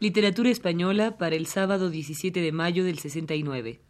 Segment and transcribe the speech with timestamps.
[0.00, 3.80] Literatura española para el sábado 17 de mayo del 69.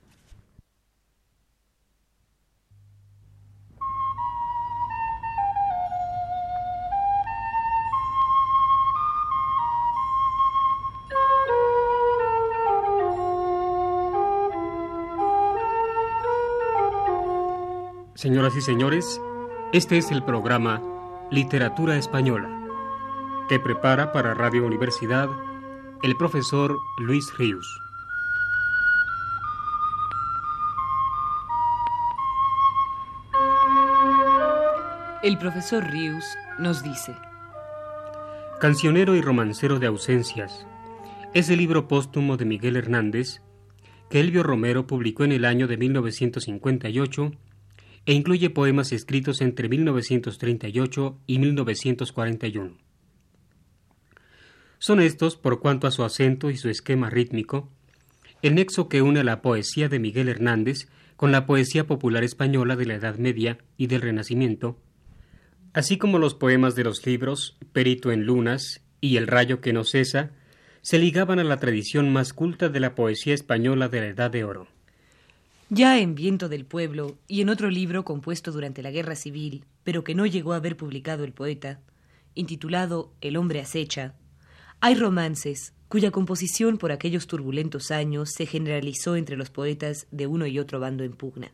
[18.15, 19.20] Señoras y señores,
[19.75, 20.83] este es el programa
[21.30, 22.48] Literatura Española,
[23.51, 25.29] que prepara para Radio Universidad
[26.02, 27.83] el profesor Luis Ríos.
[35.24, 36.24] El profesor Ríos
[36.61, 37.16] nos dice,
[38.61, 40.66] Cancionero y romancero de ausencias,
[41.34, 43.43] es el libro póstumo de Miguel Hernández
[44.09, 47.33] que Elvio Romero publicó en el año de 1958
[48.07, 52.88] e incluye poemas escritos entre 1938 y 1941.
[54.78, 57.68] Son estos, por cuanto a su acento y su esquema rítmico,
[58.42, 62.87] el nexo que une la poesía de Miguel Hernández con la poesía popular española de
[62.87, 64.78] la Edad Media y del Renacimiento,
[65.72, 69.82] así como los poemas de los libros Perito en Lunas y El rayo que no
[69.82, 70.30] cesa,
[70.80, 74.44] se ligaban a la tradición más culta de la poesía española de la Edad de
[74.44, 74.68] Oro.
[75.70, 80.04] Ya en Viento del Pueblo y en otro libro compuesto durante la Guerra Civil, pero
[80.04, 81.80] que no llegó a ver publicado el poeta,
[82.34, 84.14] intitulado El hombre acecha,
[84.80, 90.46] hay romances cuya composición por aquellos turbulentos años se generalizó entre los poetas de uno
[90.46, 91.50] y otro bando en pugna.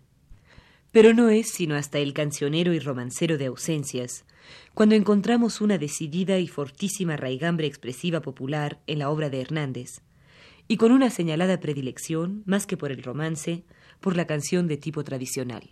[0.90, 4.24] Pero no es sino hasta el cancionero y romancero de ausencias,
[4.74, 10.02] cuando encontramos una decidida y fortísima raigambre expresiva popular en la obra de Hernández,
[10.68, 13.64] y con una señalada predilección, más que por el romance,
[14.00, 15.70] por la canción de tipo tradicional.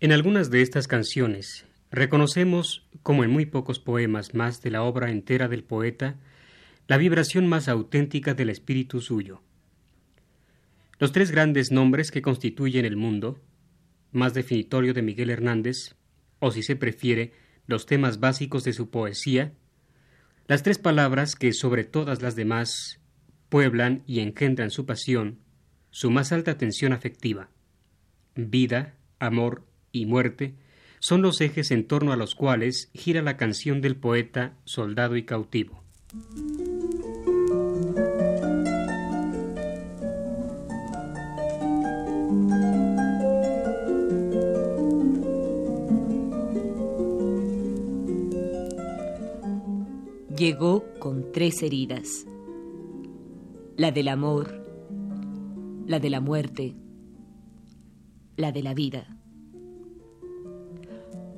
[0.00, 5.10] En algunas de estas canciones reconocemos, como en muy pocos poemas más de la obra
[5.10, 6.16] entera del poeta,
[6.88, 9.42] la vibración más auténtica del espíritu suyo.
[10.98, 13.38] Los tres grandes nombres que constituyen el mundo,
[14.10, 15.94] más definitorio de Miguel Hernández,
[16.38, 17.34] o si se prefiere,
[17.66, 19.52] los temas básicos de su poesía,
[20.46, 23.00] las tres palabras que sobre todas las demás
[23.50, 25.40] pueblan y engendran su pasión,
[25.90, 27.50] su más alta tensión afectiva.
[28.34, 30.54] Vida, amor y muerte
[31.00, 35.24] son los ejes en torno a los cuales gira la canción del poeta soldado y
[35.24, 35.84] cautivo.
[50.38, 52.24] Llegó con tres heridas.
[53.76, 54.64] La del amor,
[55.84, 56.76] la de la muerte,
[58.36, 59.16] la de la vida.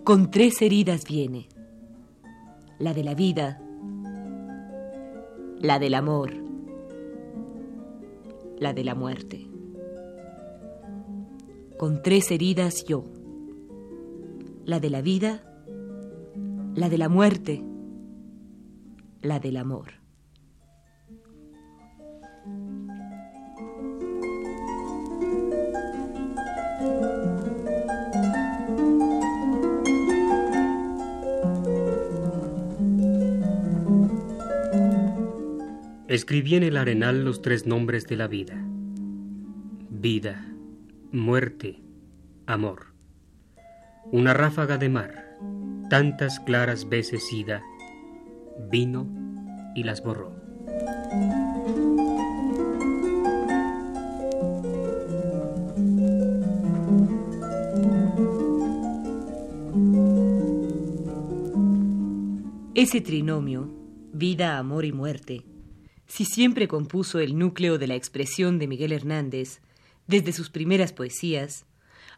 [0.04, 1.48] Con tres heridas viene.
[2.78, 3.62] La de la vida,
[5.60, 6.34] la del amor,
[8.58, 9.48] la de la muerte.
[11.78, 13.04] Con tres heridas yo.
[14.66, 15.42] La de la vida,
[16.74, 17.64] la de la muerte,
[19.22, 20.00] la del amor.
[36.08, 38.54] Escribí en el arenal los tres nombres de la vida.
[39.90, 40.44] Vida,
[41.12, 41.80] muerte,
[42.46, 42.86] amor.
[44.10, 45.38] Una ráfaga de mar,
[45.88, 47.62] tantas claras veces ida,
[48.68, 49.06] vino
[49.74, 50.32] y las borró.
[62.74, 63.70] Ese trinomio,
[64.12, 65.44] vida, amor y muerte,
[66.06, 69.60] si siempre compuso el núcleo de la expresión de Miguel Hernández,
[70.06, 71.66] desde sus primeras poesías,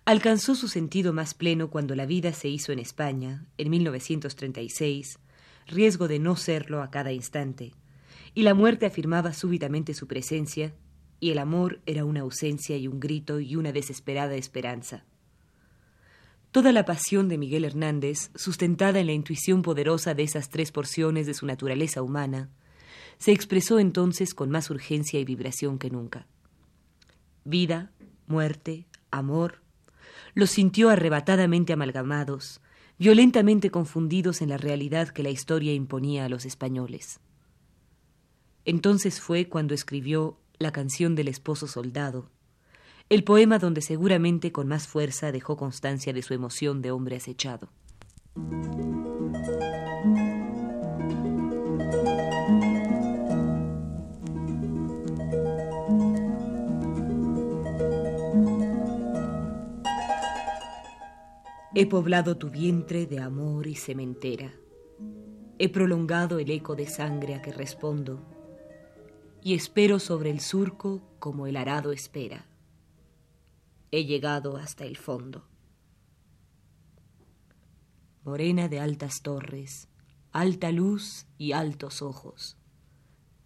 [0.04, 5.18] alcanzó su sentido más pleno cuando la vida se hizo en España, en 1936,
[5.66, 7.72] riesgo de no serlo a cada instante,
[8.34, 10.74] y la muerte afirmaba súbitamente su presencia,
[11.20, 15.04] y el amor era una ausencia y un grito y una desesperada esperanza.
[16.50, 21.26] Toda la pasión de Miguel Hernández, sustentada en la intuición poderosa de esas tres porciones
[21.26, 22.50] de su naturaleza humana,
[23.18, 26.26] se expresó entonces con más urgencia y vibración que nunca.
[27.44, 27.92] Vida,
[28.26, 29.62] muerte, amor,
[30.34, 32.60] los sintió arrebatadamente amalgamados,
[33.02, 37.18] violentamente confundidos en la realidad que la historia imponía a los españoles.
[38.64, 42.30] Entonces fue cuando escribió La canción del esposo soldado,
[43.08, 47.70] el poema donde seguramente con más fuerza dejó constancia de su emoción de hombre acechado.
[61.74, 64.52] He poblado tu vientre de amor y cementera.
[65.58, 68.22] He prolongado el eco de sangre a que respondo.
[69.42, 72.44] Y espero sobre el surco como el arado espera.
[73.90, 75.48] He llegado hasta el fondo.
[78.22, 79.88] Morena de altas torres,
[80.30, 82.58] alta luz y altos ojos.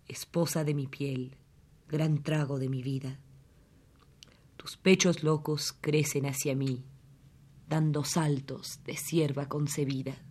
[0.09, 1.37] Esposa de mi piel,
[1.87, 3.21] gran trago de mi vida.
[4.57, 6.85] Tus pechos locos crecen hacia mí
[7.69, 10.23] dando saltos de sierva concebida.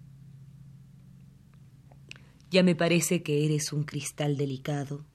[2.49, 5.05] Ya me parece que eres un cristal delicado,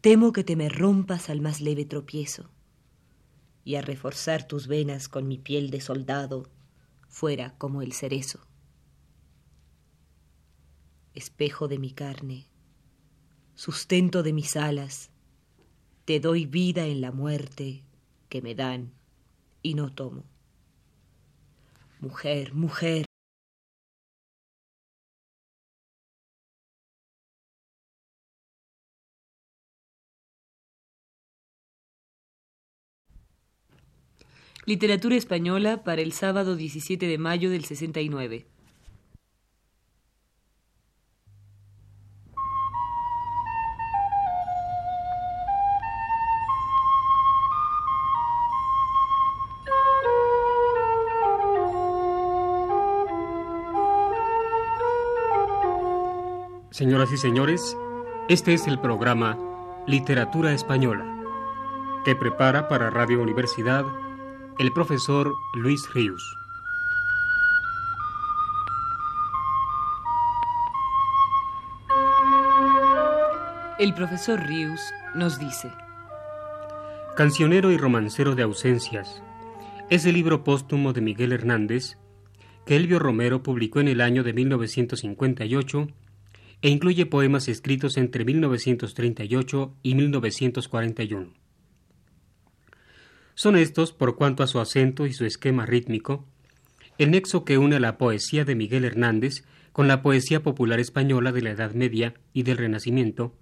[0.00, 2.50] temo que te me rompas al más leve tropiezo,
[3.64, 6.48] y a reforzar tus venas con mi piel de soldado,
[7.08, 8.40] fuera como el cerezo.
[11.14, 12.46] Espejo de mi carne,
[13.54, 15.10] sustento de mis alas,
[16.04, 17.84] te doy vida en la muerte
[18.28, 18.92] que me dan
[19.62, 20.24] y no tomo.
[22.04, 23.06] Mujer, mujer.
[34.66, 38.53] Literatura española para el sábado 17 de mayo del 69.
[56.74, 57.76] Señoras y señores,
[58.28, 59.38] este es el programa
[59.86, 61.06] Literatura Española,
[62.04, 63.84] que prepara para Radio Universidad
[64.58, 66.36] el profesor Luis Ríos.
[73.78, 74.80] El profesor Ríos
[75.14, 75.70] nos dice,
[77.14, 79.22] Cancionero y romancero de ausencias,
[79.90, 81.98] es el libro póstumo de Miguel Hernández
[82.66, 85.86] que Elvio Romero publicó en el año de 1958
[86.64, 91.34] e incluye poemas escritos entre 1938 y 1941.
[93.34, 96.26] Son estos, por cuanto a su acento y su esquema rítmico,
[96.96, 101.32] el nexo que une a la poesía de Miguel Hernández con la poesía popular española
[101.32, 103.34] de la Edad Media y del Renacimiento,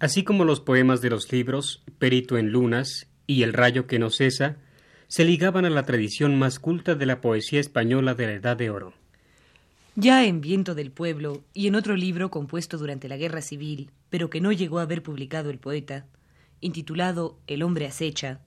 [0.00, 4.10] así como los poemas de los libros Perito en Lunas y El rayo que no
[4.10, 4.56] cesa,
[5.06, 8.70] se ligaban a la tradición más culta de la poesía española de la Edad de
[8.70, 9.03] Oro.
[9.96, 14.28] Ya en Viento del Pueblo y en otro libro compuesto durante la Guerra Civil, pero
[14.28, 16.06] que no llegó a ver publicado el poeta,
[16.60, 18.40] intitulado El hombre acecha,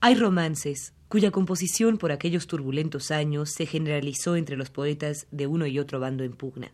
[0.00, 5.66] hay romances cuya composición por aquellos turbulentos años se generalizó entre los poetas de uno
[5.66, 6.72] y otro bando en pugna.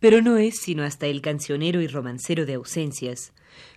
[0.00, 3.32] Pero no es sino hasta el cancionero y romancero de ausencias,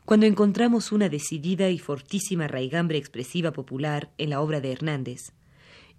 [0.06, 5.34] cuando encontramos una decidida y fortísima raigambre expresiva popular en la obra de Hernández,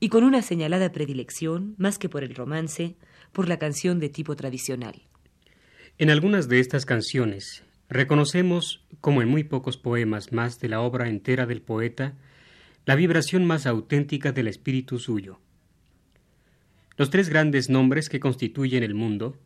[0.01, 2.97] y con una señalada predilección, más que por el romance,
[3.33, 5.03] por la canción de tipo tradicional.
[5.99, 11.09] En algunas de estas canciones reconocemos, como en muy pocos poemas más de la obra
[11.09, 12.15] entera del poeta,
[12.85, 15.41] la vibración más auténtica del espíritu suyo.
[16.97, 19.39] Los tres grandes nombres que constituyen el mundo,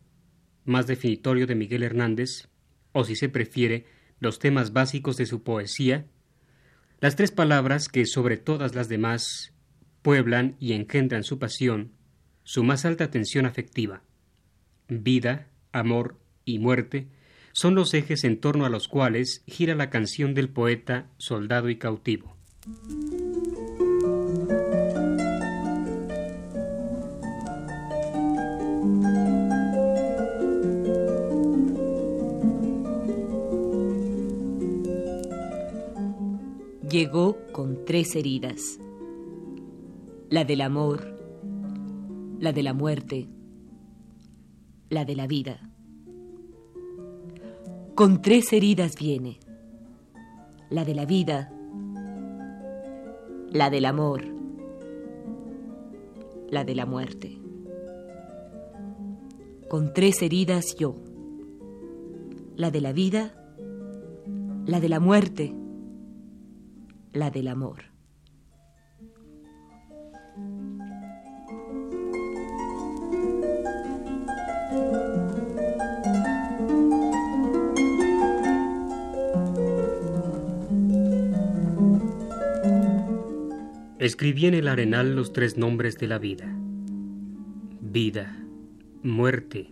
[0.65, 2.47] más definitorio de Miguel Hernández,
[2.91, 3.85] o si se prefiere,
[4.19, 6.05] los temas básicos de su poesía,
[6.99, 9.53] las tres palabras que sobre todas las demás
[10.01, 11.91] pueblan y engendran su pasión,
[12.43, 14.01] su más alta tensión afectiva.
[14.87, 17.07] Vida, amor y muerte
[17.53, 21.77] son los ejes en torno a los cuales gira la canción del poeta soldado y
[21.77, 22.35] cautivo.
[36.89, 38.77] Llegó con tres heridas.
[40.29, 41.20] La del amor,
[42.41, 43.27] la de la muerte,
[44.89, 45.59] la de la vida.
[47.93, 49.39] Con tres heridas viene,
[50.71, 51.53] la de la vida,
[53.51, 54.23] la del amor,
[56.49, 57.37] la de la muerte.
[59.69, 60.95] Con tres heridas yo,
[62.55, 63.35] la de la vida,
[64.65, 65.53] la de la muerte,
[67.13, 67.90] la del amor.
[84.01, 86.51] Escribí en el arenal los tres nombres de la vida.
[87.81, 88.35] Vida,
[89.03, 89.69] muerte,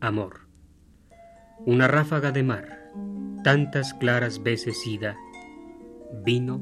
[0.00, 0.40] amor.
[1.64, 2.92] Una ráfaga de mar,
[3.42, 5.16] tantas claras veces ida,
[6.26, 6.60] vino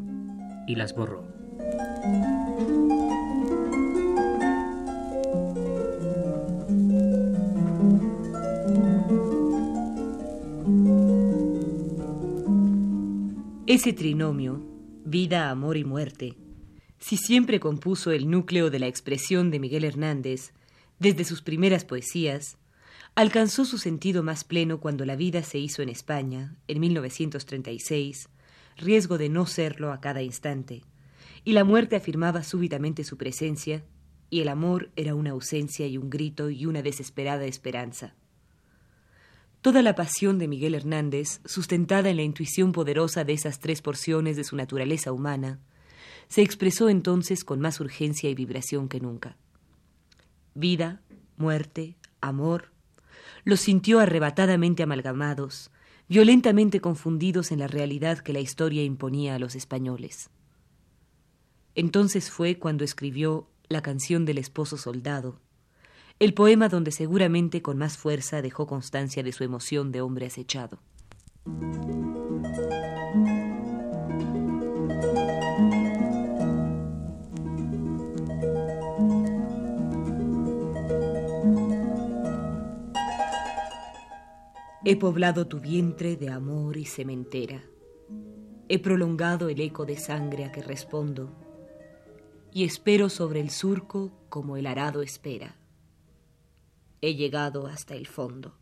[0.69, 1.27] y las borró.
[13.67, 14.63] Ese trinomio,
[15.05, 16.37] vida, amor y muerte,
[17.03, 20.53] si siempre compuso el núcleo de la expresión de Miguel Hernández,
[21.01, 22.59] desde sus primeras poesías,
[23.17, 28.29] alcanzó su sentido más pleno cuando la vida se hizo en España, en 1936,
[28.77, 30.83] riesgo de no serlo a cada instante,
[31.43, 33.83] y la muerte afirmaba súbitamente su presencia,
[34.31, 38.15] y el amor era una ausencia y un grito y una desesperada esperanza.
[39.61, 44.37] Toda la pasión de Miguel Hernández, sustentada en la intuición poderosa de esas tres porciones
[44.37, 45.59] de su naturaleza humana,
[46.33, 49.37] se expresó entonces con más urgencia y vibración que nunca.
[50.55, 51.03] Vida,
[51.37, 52.73] muerte, amor,
[53.45, 55.71] los sintió arrebatadamente amalgamados,
[56.09, 60.31] violentamente confundidos en la realidad que la historia imponía a los españoles.
[61.75, 65.39] Entonces fue cuando escribió la canción del esposo soldado,
[66.19, 70.81] el poema donde seguramente con más fuerza dejó constancia de su emoción de hombre acechado.
[84.85, 87.63] He poblado tu vientre de amor y cementera.
[88.69, 91.33] He prolongado el eco de sangre a que respondo.
[92.53, 95.55] Y espero sobre el surco como el arado espera.
[97.01, 98.57] He llegado hasta el fondo.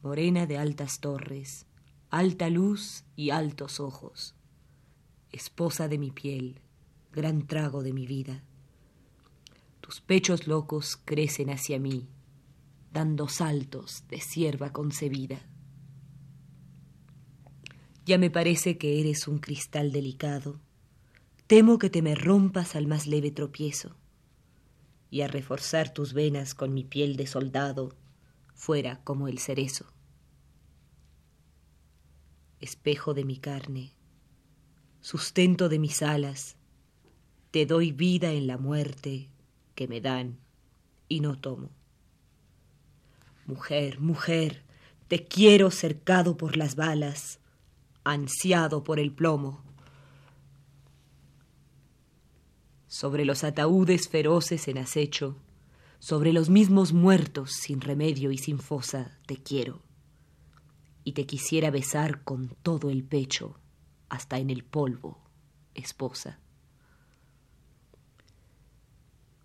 [0.00, 1.66] Morena de altas torres,
[2.08, 4.36] alta luz y altos ojos.
[5.32, 6.60] Esposa de mi piel,
[7.10, 8.44] gran trago de mi vida.
[9.80, 12.08] Tus pechos locos crecen hacia mí
[12.92, 15.46] dando saltos de sierva concebida.
[18.04, 20.60] Ya me parece que eres un cristal delicado,
[21.46, 23.96] temo que te me rompas al más leve tropiezo,
[25.10, 27.94] y a reforzar tus venas con mi piel de soldado,
[28.54, 29.86] fuera como el cerezo.
[32.60, 33.92] Espejo de mi carne,
[35.00, 36.56] sustento de mis alas,
[37.50, 39.30] te doy vida en la muerte
[39.74, 40.38] que me dan
[41.08, 41.70] y no tomo.
[43.50, 44.62] Mujer, mujer,
[45.08, 47.40] te quiero cercado por las balas,
[48.04, 49.64] ansiado por el plomo.
[52.86, 55.36] Sobre los ataúdes feroces en acecho,
[55.98, 59.82] sobre los mismos muertos sin remedio y sin fosa, te quiero.
[61.02, 63.58] Y te quisiera besar con todo el pecho,
[64.08, 65.18] hasta en el polvo,
[65.74, 66.38] esposa.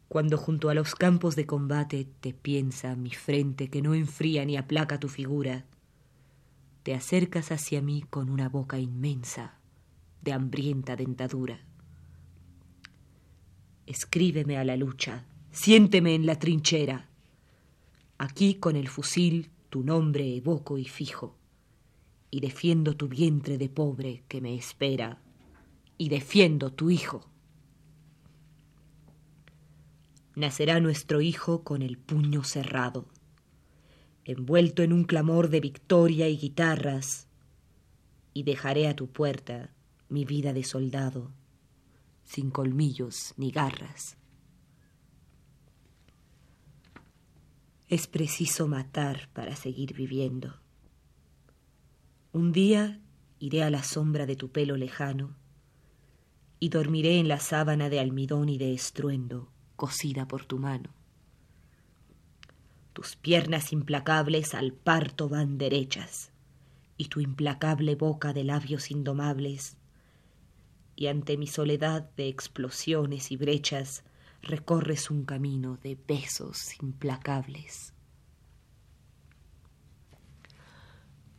[0.08, 4.56] Cuando junto a los campos de combate te piensa mi frente que no enfría ni
[4.56, 5.66] aplaca tu figura,
[6.84, 9.60] te acercas hacia mí con una boca inmensa
[10.22, 11.60] de hambrienta dentadura.
[13.88, 17.10] Escríbeme a la lucha, siénteme en la trinchera.
[18.18, 21.36] Aquí con el fusil tu nombre evoco y fijo,
[22.30, 25.20] y defiendo tu vientre de pobre que me espera,
[25.98, 27.28] y defiendo tu hijo
[30.36, 33.08] nacerá nuestro hijo con el puño cerrado,
[34.26, 37.28] envuelto en un clamor de victoria y guitarras,
[38.34, 39.74] y dejaré a tu puerta
[40.10, 41.32] mi vida de soldado,
[42.24, 44.18] sin colmillos ni garras.
[47.88, 50.60] Es preciso matar para seguir viviendo.
[52.34, 53.00] Un día
[53.40, 55.38] iré a la sombra de tu pelo lejano
[56.60, 60.90] y dormiré en la sábana de almidón y de estruendo cosida por tu mano.
[62.94, 66.32] Tus piernas implacables al parto van derechas,
[66.98, 69.76] y tu implacable boca de labios indomables,
[70.96, 74.04] y ante mi soledad de explosiones y brechas
[74.42, 77.94] recorres un camino de besos implacables.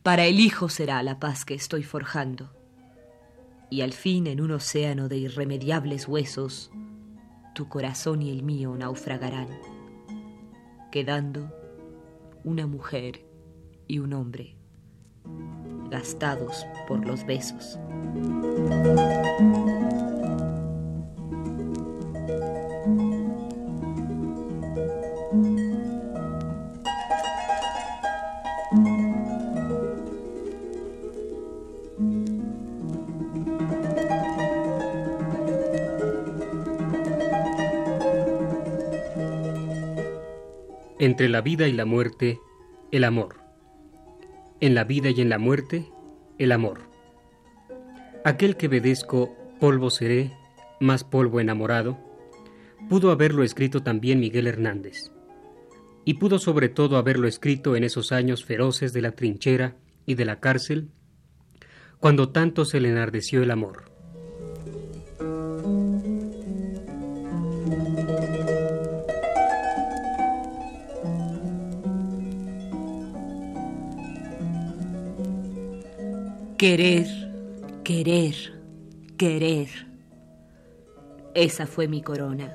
[0.03, 2.53] Para el hijo será la paz que estoy forjando,
[3.69, 6.71] y al fin en un océano de irremediables huesos
[7.57, 9.47] tu corazón y el mío naufragarán,
[10.91, 11.51] quedando
[12.43, 13.25] una mujer
[13.87, 14.55] y un hombre
[15.89, 17.79] gastados por los besos.
[41.07, 42.41] Entre la vida y la muerte,
[42.91, 43.37] el amor.
[44.59, 45.89] En la vida y en la muerte,
[46.37, 46.81] el amor.
[48.25, 50.33] Aquel que obedezco, polvo seré,
[50.81, 51.97] más polvo enamorado,
[52.89, 55.13] pudo haberlo escrito también Miguel Hernández.
[56.03, 60.25] Y pudo sobre todo haberlo escrito en esos años feroces de la trinchera y de
[60.25, 60.89] la cárcel,
[62.01, 63.96] cuando tanto se le enardeció el amor.
[76.57, 77.05] Querer,
[77.83, 78.33] querer,
[79.15, 79.67] querer.
[81.35, 82.45] Esa fue mi corona.